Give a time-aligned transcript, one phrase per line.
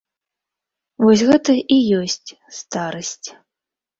[1.03, 2.29] Вось гэта і ёсць
[2.61, 3.29] старасць.